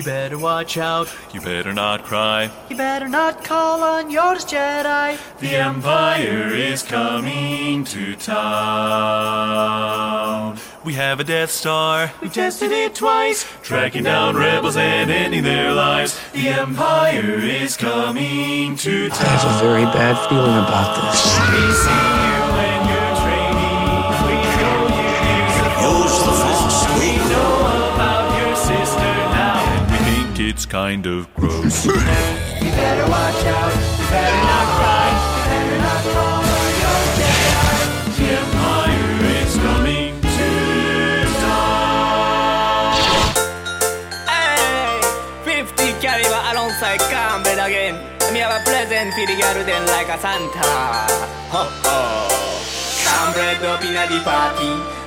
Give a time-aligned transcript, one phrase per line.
[0.00, 1.14] You better watch out.
[1.30, 2.50] You better not cry.
[2.70, 5.18] You better not call on yours Jedi.
[5.40, 8.40] The Empire is coming to town.
[10.86, 12.12] We have a Death Star.
[12.22, 13.44] We tested it twice.
[13.60, 16.18] Tracking down rebels and ending their lives.
[16.32, 19.18] The Empire is coming to town.
[19.20, 22.39] I have a very bad feeling about this.
[30.50, 31.86] it's kind of gross.
[31.86, 36.02] you better watch out, you better not cry, you better not
[39.38, 40.48] is coming to
[41.38, 42.98] die.
[44.26, 44.98] Hey,
[45.46, 47.94] 50 caliber alongside Campbell again.
[48.32, 50.66] Me have a present for the girl then like a Santa.
[51.54, 52.26] Ho ho.
[53.06, 53.34] Some
[53.70, 54.99] up in a party.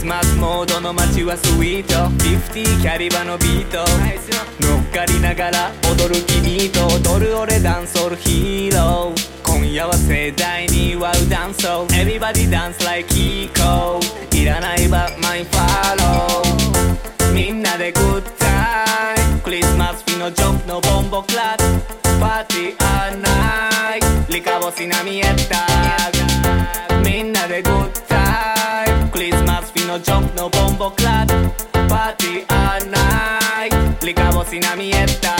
[0.00, 1.92] スマスモードの街はスイート。
[2.24, 3.84] 50キャリバのビート。
[4.58, 9.42] 乗っかりながら踊る君と踊る俺ダンソールヒーロー。
[9.44, 14.00] 今夜は盛大に祝うダンスを Everybody dance like Kiko
[14.34, 19.40] いらない but my follow みんなでグッタイム。
[19.40, 24.00] クリスマスフィのジョンプのボンボクラッパーティーアナイ
[24.32, 26.19] リカボシナミエッタ
[29.90, 35.34] のジョンのボンボクラッパーティーアナイトリカボシナミエッタ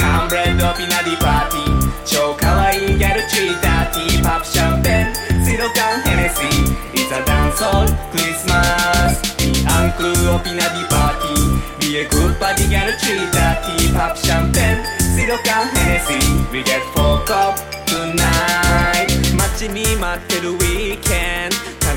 [0.00, 7.84] カンブレッドピナディパーティー超可愛いギャルチーターティーパプシャンペンシロカンヘネシー It's a dance hall
[8.16, 9.20] Christmas.
[9.44, 13.60] いいアンクルオピナディパーティー Be a good party girl treat that.
[13.76, 14.80] Tea pop champagne
[15.14, 19.36] シロカンヘネシー We get fucked up tonight.
[19.36, 21.55] 待ちに待ってるウィーケン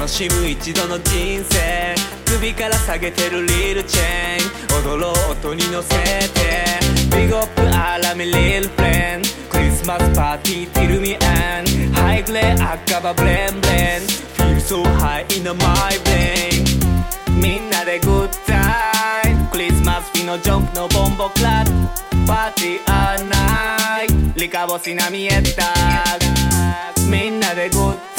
[0.09, 4.83] しむ一度の人生首から下げてるリールチェーン。
[4.83, 5.95] 踊ろう音に乗せて
[7.15, 14.01] ビーグオップアラミリルフレンクリスマスパーティーティルミアンハイグレー赤羽ブレンブレン。
[14.35, 15.55] Feel so high in my
[16.03, 16.65] brain
[17.39, 19.47] みんなでグッタイム。
[19.51, 24.07] クリスマス日のジョンクのボンボクラッパーティーアナイ
[24.39, 25.73] リカボシナミエッタ
[27.05, 28.18] みんなでグッタイム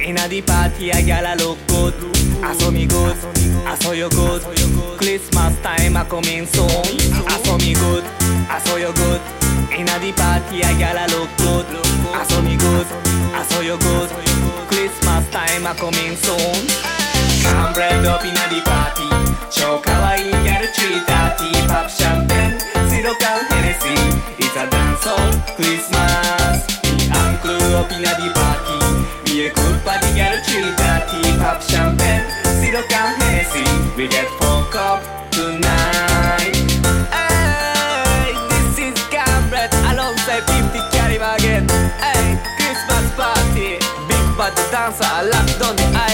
[0.00, 1.94] In a the party I gotta look good
[2.42, 3.16] 遊び good
[3.84, 4.42] 遊よ good
[4.98, 8.04] Christmas time I coming soon 遊び good
[8.66, 9.20] 遊よ good
[9.78, 11.66] In a the party I gotta look good
[12.14, 12.86] 遊び good
[13.52, 14.08] 遊よ good
[14.68, 16.94] Christmas time I coming soon
[17.42, 22.58] カンブレッドピナディパーティー超可愛いギャルチーターティーパップシャンペン
[22.90, 23.94] シロカンヘネシー
[24.38, 27.84] It's a dance hall Christmas いいアンクルオ
[29.34, 35.02] Be a good party ギャルチーターティーパップシャンペンシロカンヘネシー We get fucked up
[35.32, 36.54] tonight
[37.10, 41.66] Hey, this is Cambred alongside 50 caliber again
[41.98, 46.13] Hey, Christmas party Big bad dancer locked on the island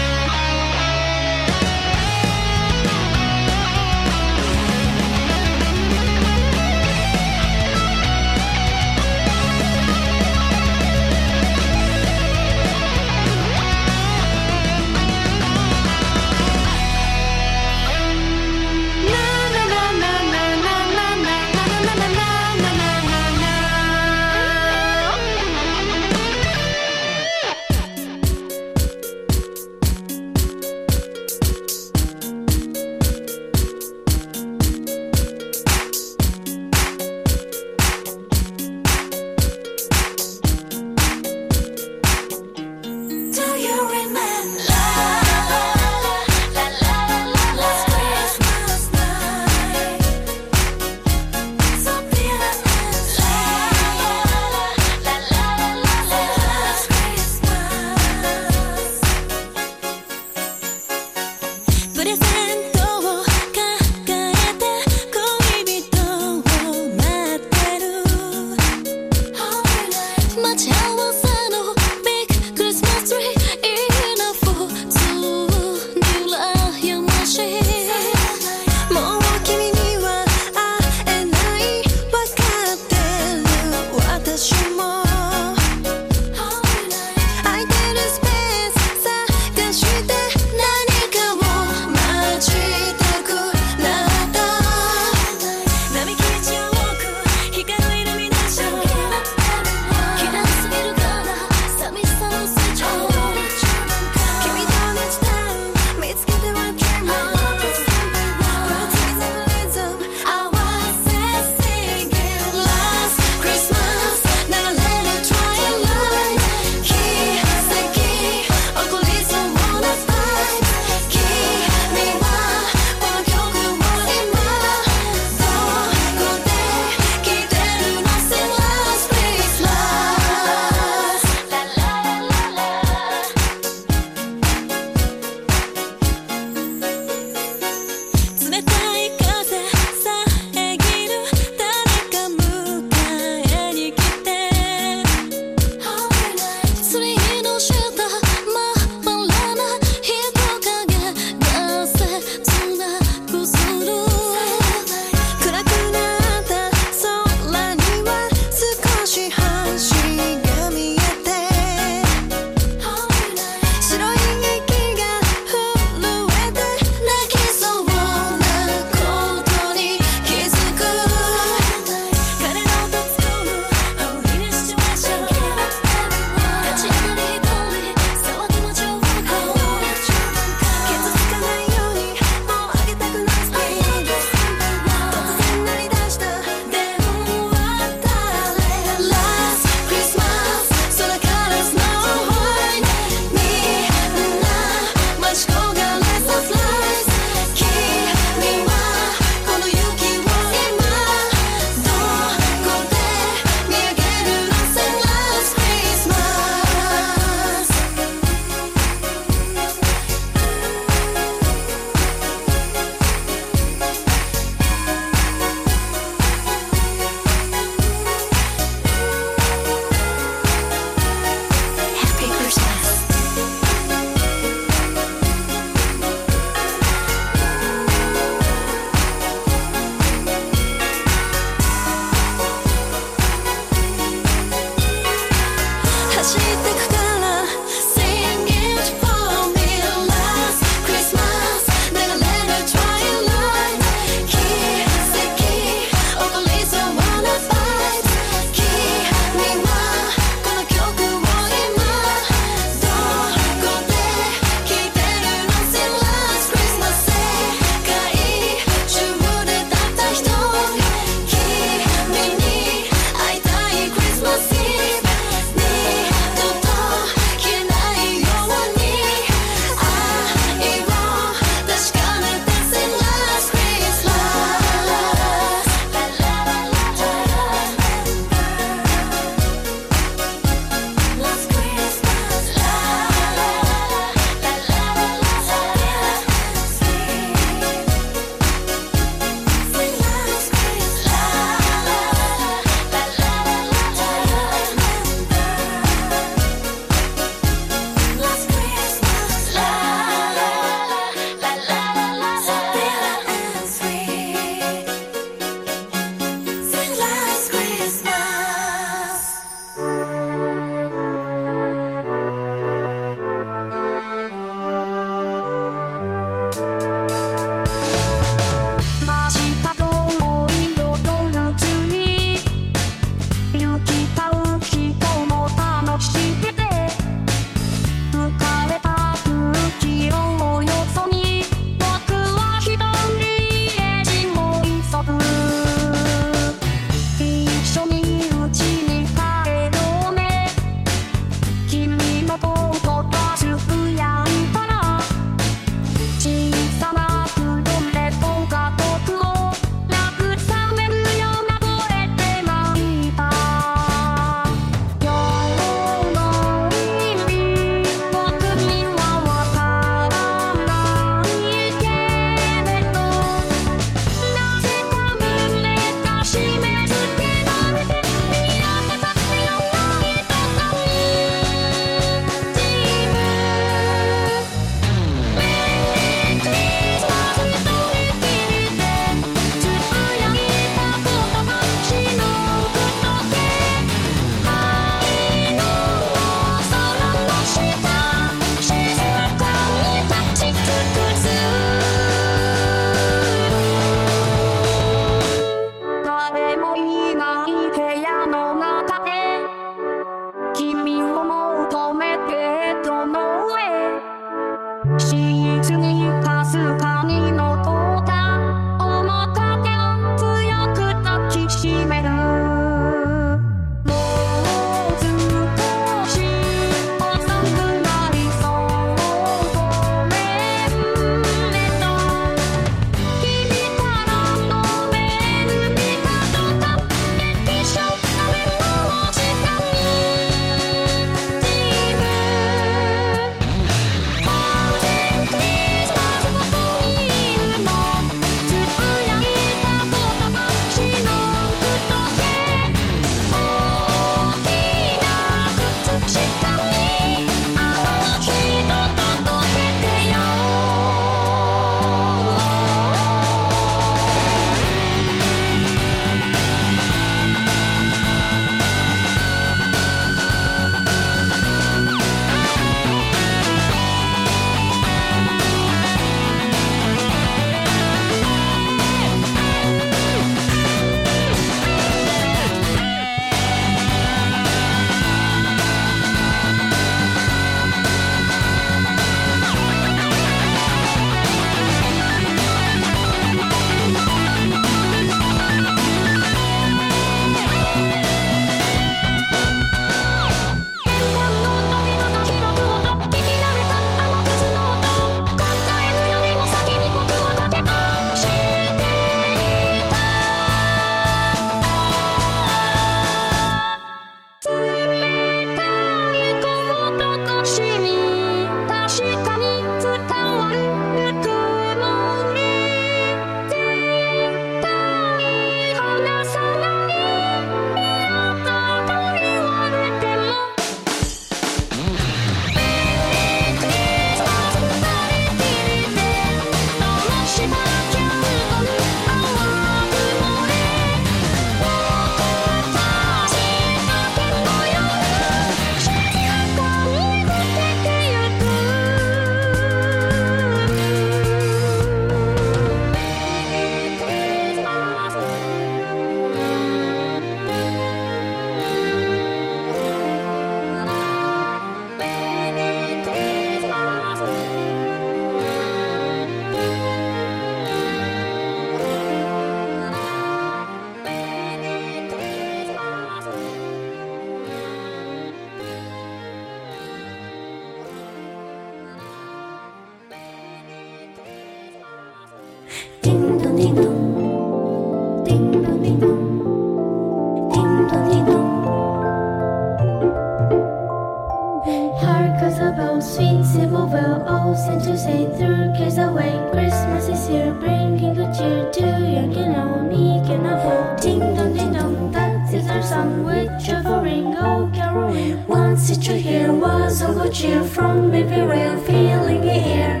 [598.39, 600.00] real feeling here.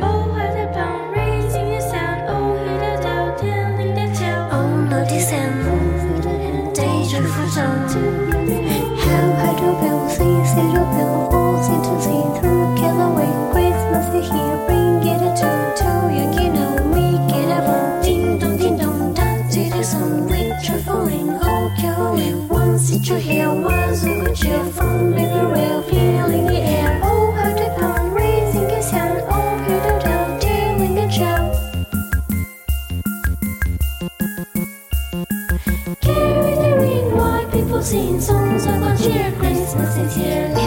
[40.01, 40.60] Christmas is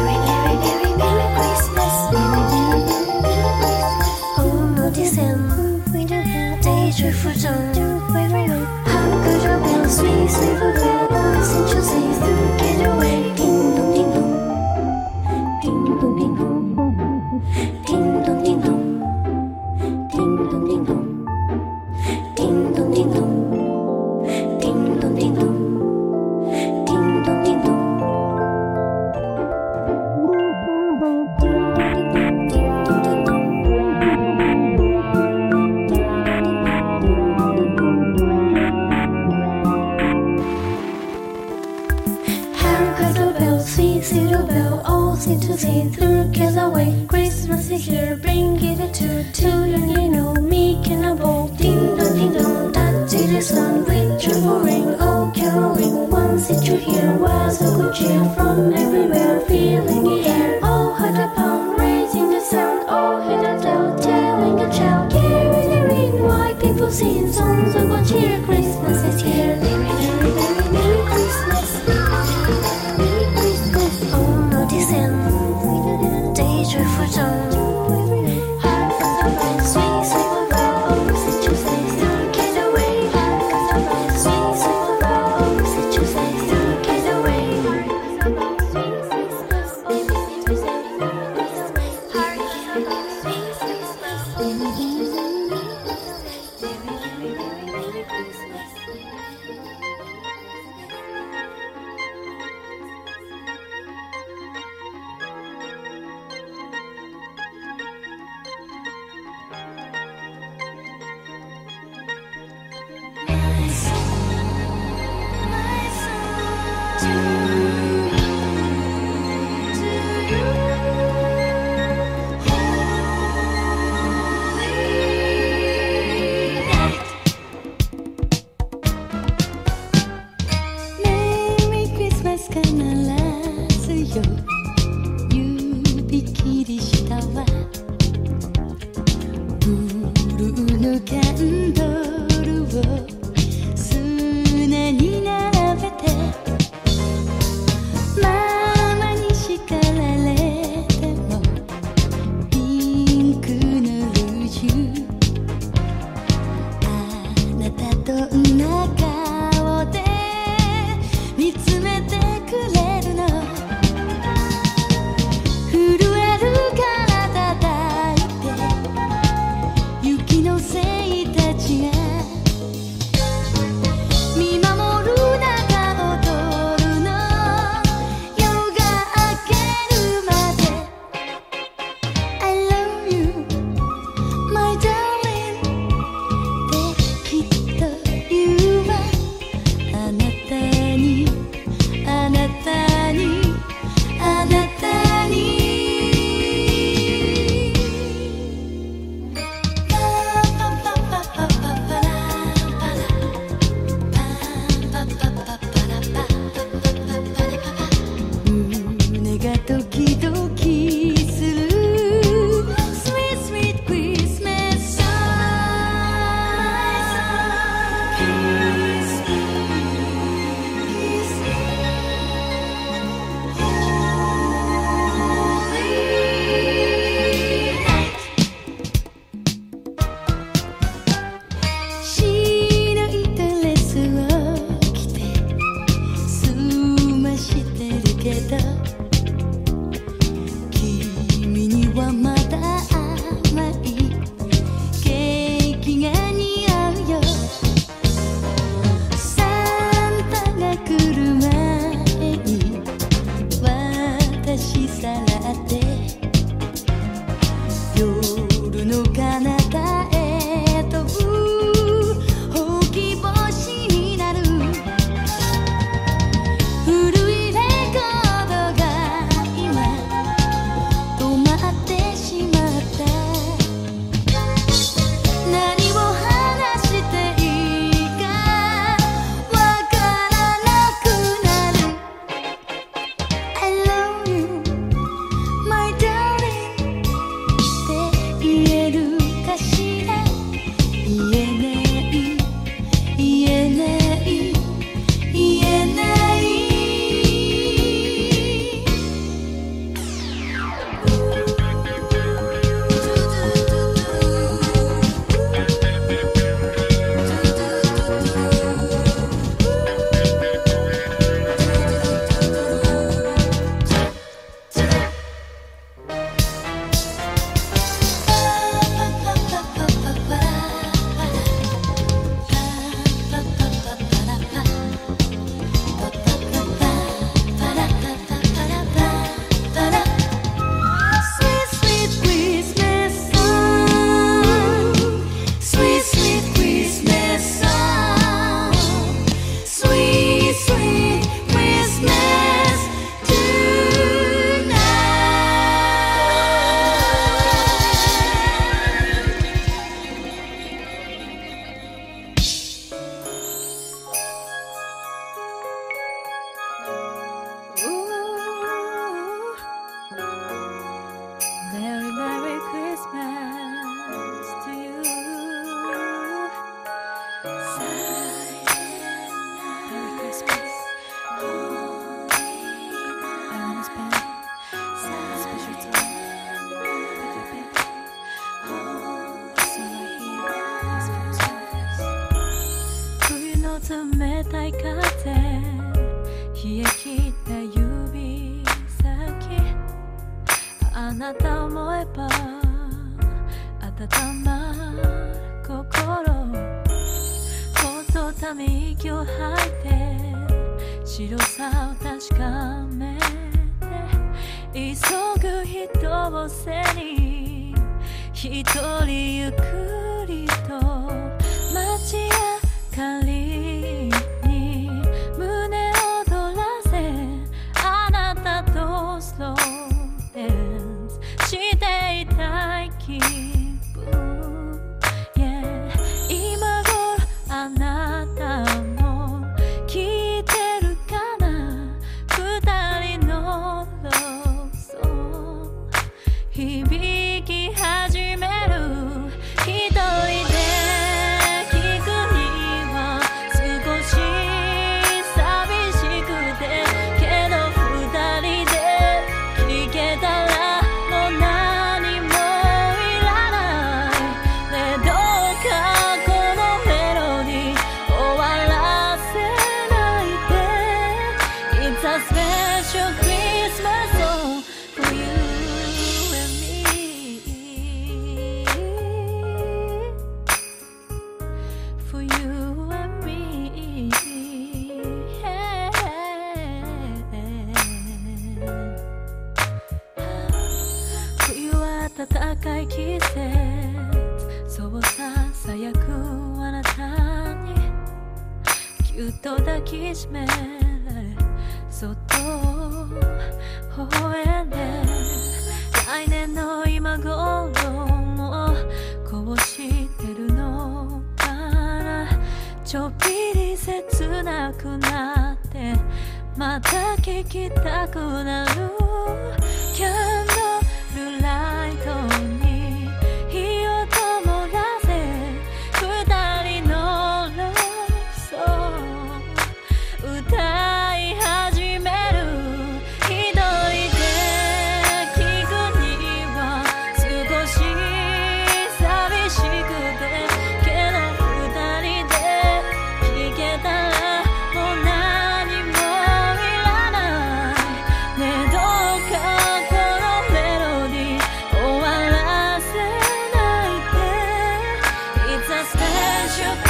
[546.58, 546.83] your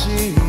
[0.00, 0.39] 街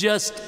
[0.00, 0.39] Just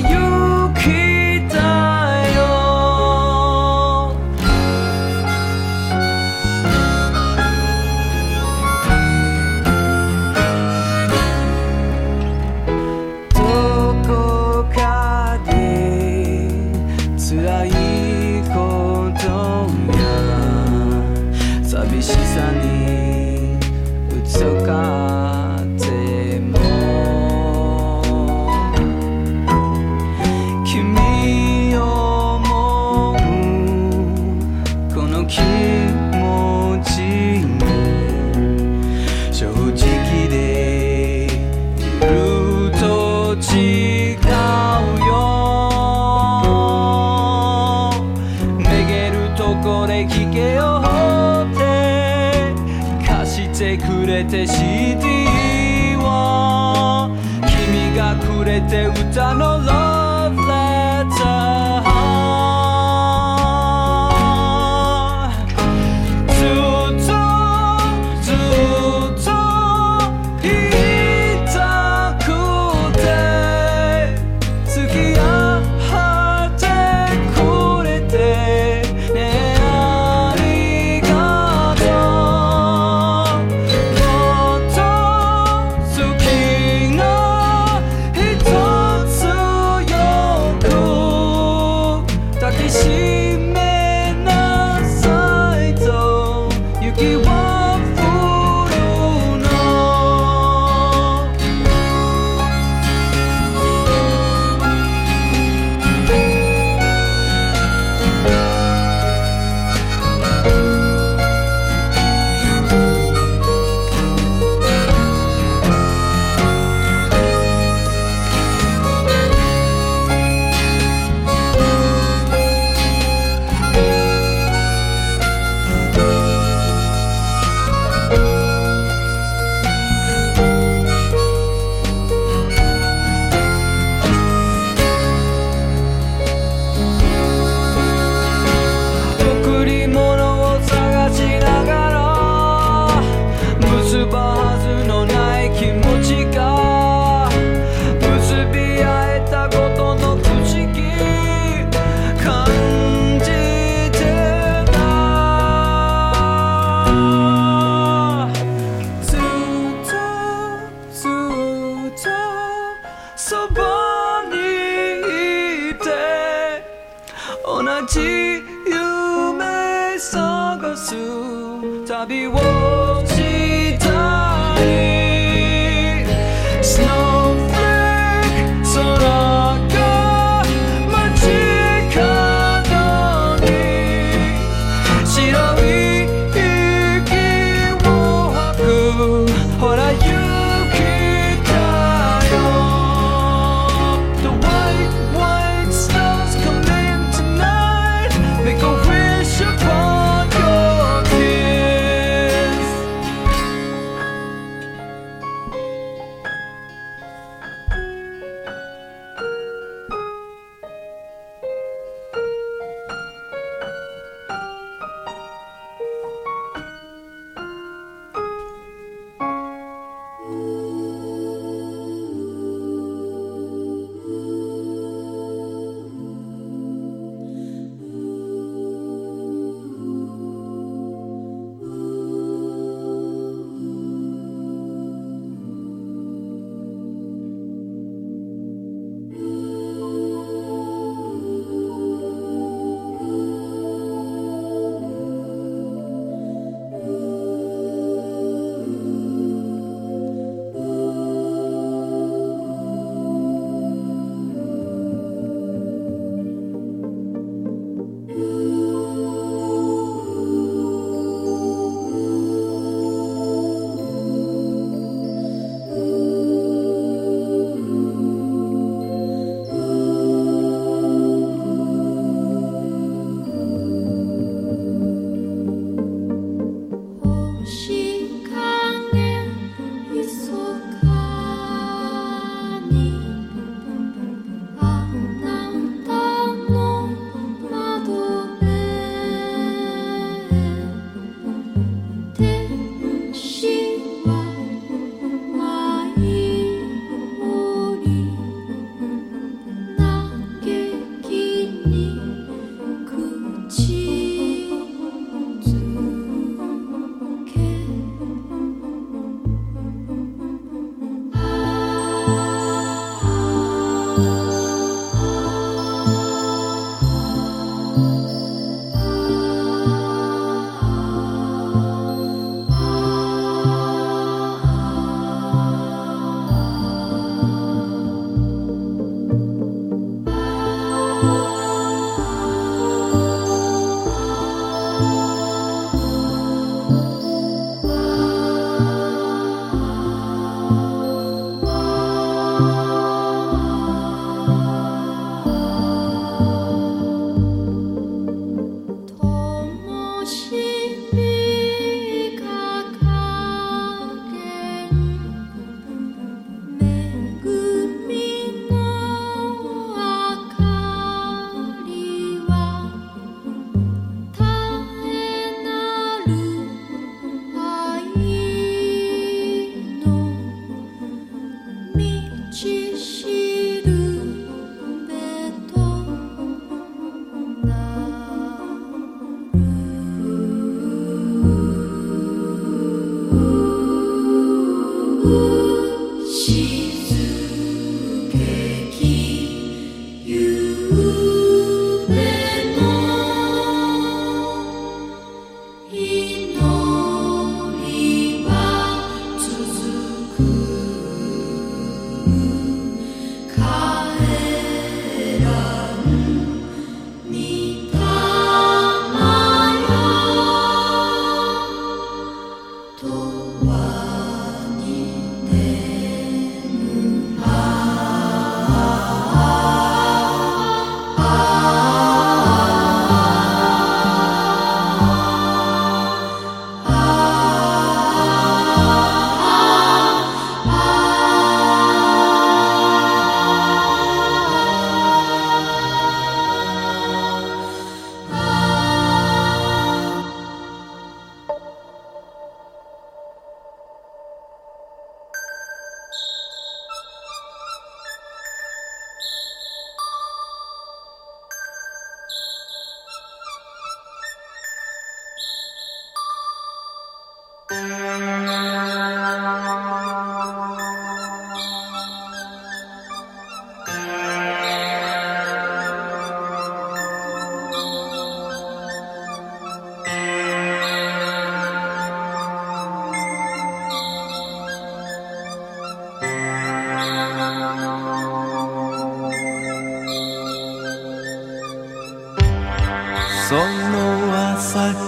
[0.00, 0.41] ほ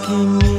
[0.05, 0.54] 朝君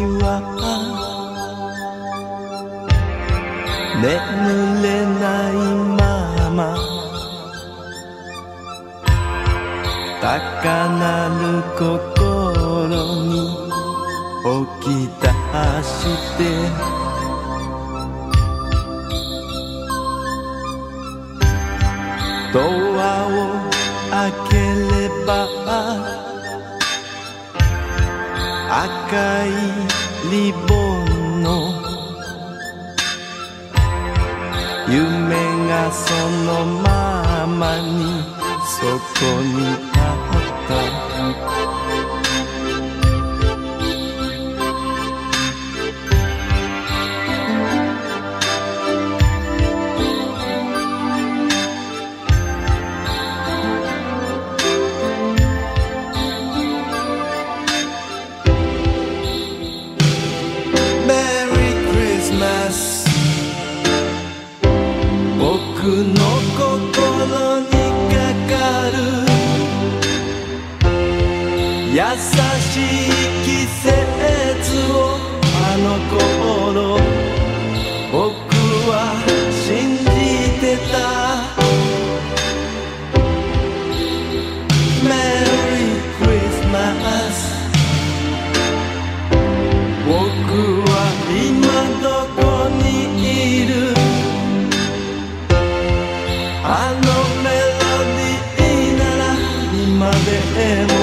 [100.55, 100.93] ても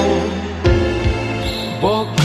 [1.79, 2.22] 僕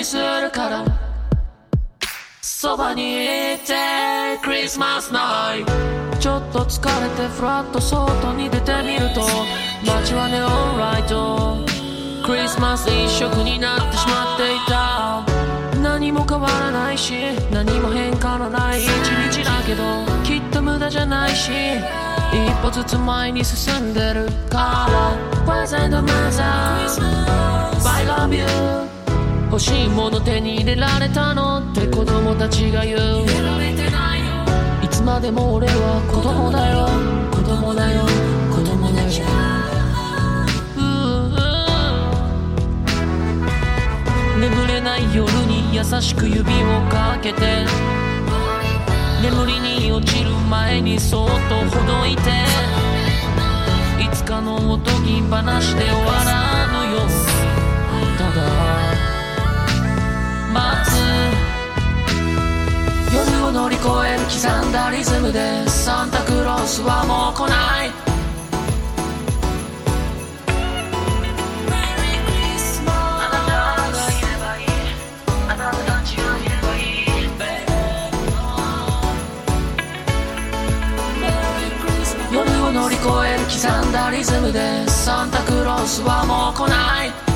[0.00, 0.84] にするから。
[2.40, 3.74] そばにいて
[4.42, 5.72] クリスマスナイト。
[6.18, 9.20] ちょっと疲れてフラッと外に出てみると
[9.86, 11.58] 街はネオンライト。
[12.24, 15.22] クリスマス一色になってしまっていた。
[15.82, 17.12] 何も変わらないし
[17.52, 19.82] 何も変化のない一日だけど
[20.24, 21.50] きっと無駄じゃないし
[22.32, 25.66] 一歩ずつ前に進んでるから。
[25.66, 26.42] Present Mother
[27.82, 28.99] I love you
[29.50, 32.98] 欲しいもの手に入れられたのって子供たちが言う。
[34.80, 36.86] いつまでも俺は子供だよ。
[37.32, 38.02] 子供だよ。
[38.54, 39.10] 子供だよ。
[44.38, 46.44] 眠れない夜に優しく指を
[46.88, 47.66] かけて。
[49.20, 52.30] 眠りに落ちる前にそっとほどいて。
[54.00, 56.69] いつかのおとぎ話で終わ
[60.52, 60.90] 待つ。
[63.12, 67.90] 夜を乗り越える刻んだリズムでサンタクロースはもう来ない。
[82.32, 87.29] 夜を乗り越える刻んだリズムでサンタクロースはもう来ない。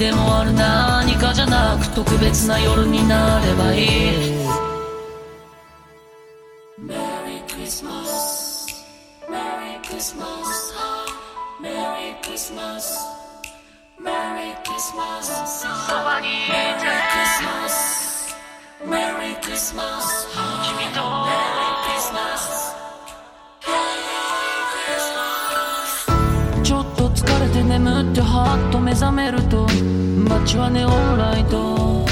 [0.00, 3.86] でもある何かじゃなく特別な夜になればいい
[6.80, 8.64] Merry Christmas
[9.28, 10.72] Merry Christmas
[11.60, 12.96] Merry Christmas
[14.02, 15.68] Merry Christmas そ
[16.02, 16.52] ばにいて
[18.82, 20.39] Merry Christmas 君と
[27.70, 29.64] 眠ってはっと目覚めると
[30.28, 32.04] 街はネオンライト。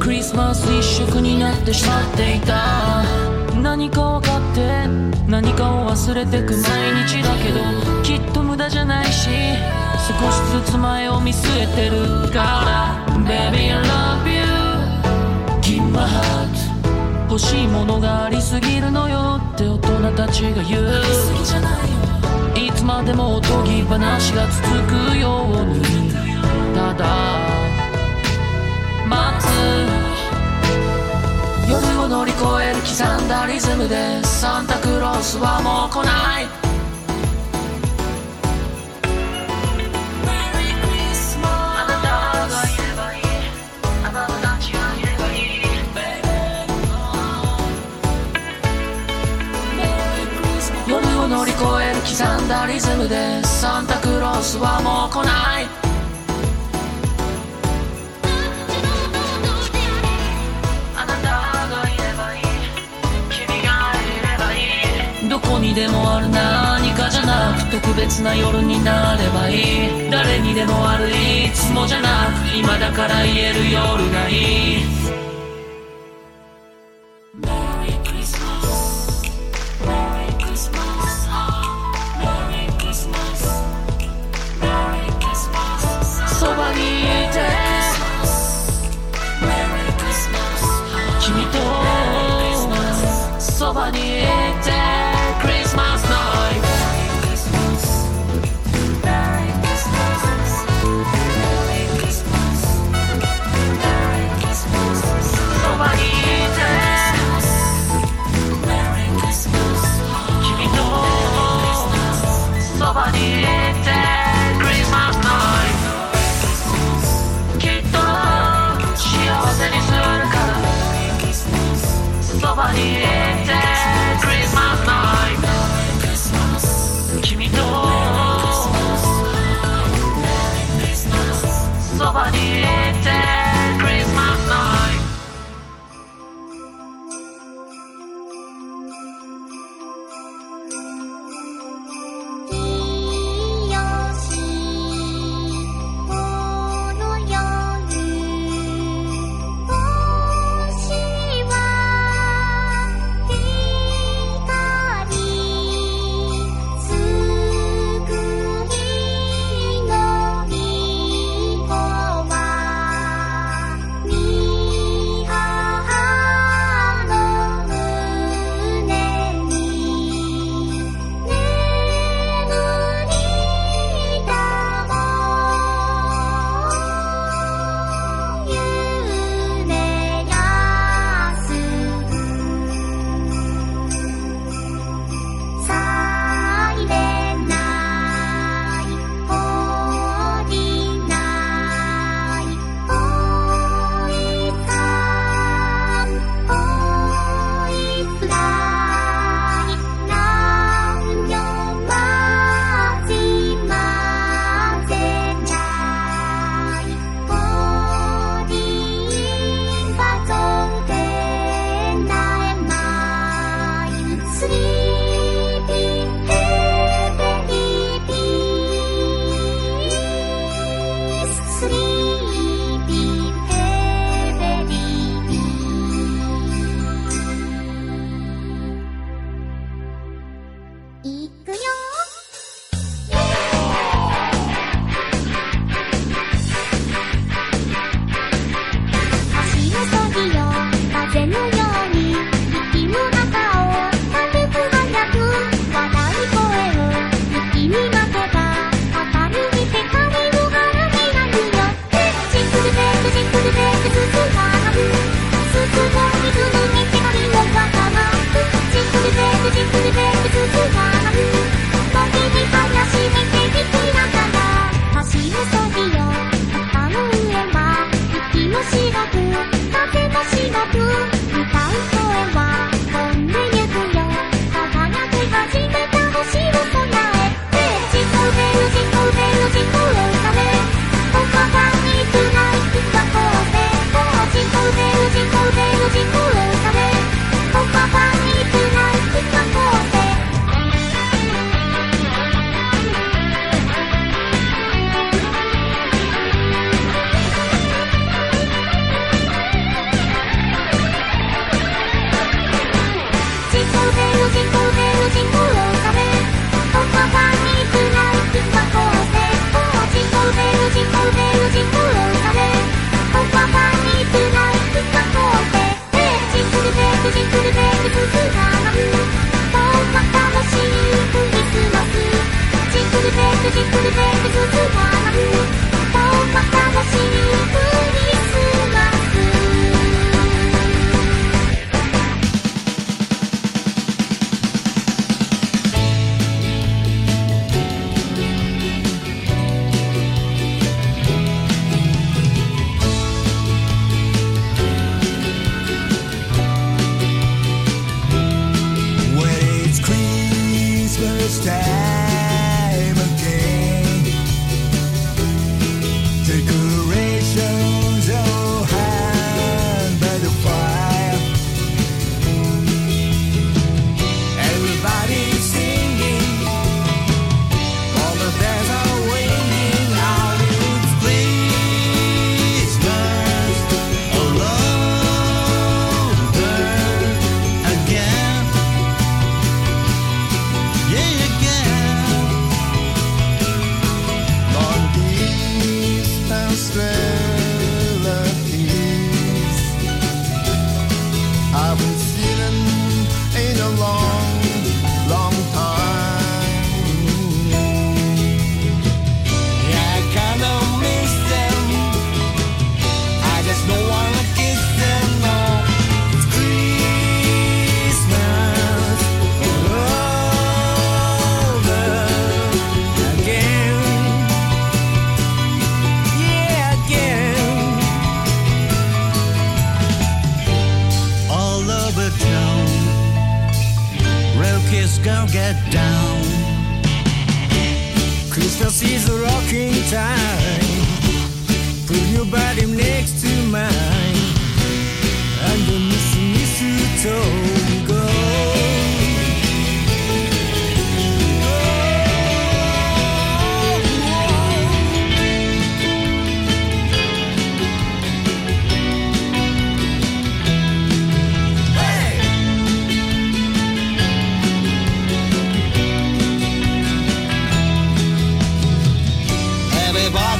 [0.00, 3.04] クリスマス一色になってしまっていた。
[3.62, 4.88] 何か分かって
[5.30, 9.30] 何かを忘れてく毎日だけどきっと無駄じゃないし
[10.10, 13.06] 少しずつ前を見据えてるから。
[13.22, 14.42] Baby I love you.
[15.62, 17.30] Give my heart.
[17.30, 21.00] 欲しいものがありすぎるのよって大人たちが言う。
[21.00, 21.95] いつ
[22.86, 25.82] までもおとぎ話が続くように。
[26.72, 27.04] ただ
[29.08, 29.46] 待つ。
[31.68, 36.65] 夜を乗り越える刻んだリズムでサンタクロースはもう来ない。
[52.16, 55.66] 刻んだリズムでサンタクロースはもう来ない。
[60.96, 61.28] あなた
[61.68, 62.42] がいればいい。
[63.28, 65.28] 君がいればいい。
[65.28, 70.10] どこにでもある何かじゃなく特別な夜になればいい。
[70.10, 75.05] 誰にでもあるいつもじゃなく今だから言える夜がいい。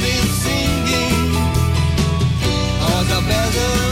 [0.09, 1.35] Everybody's singing,
[2.81, 3.86] all the bells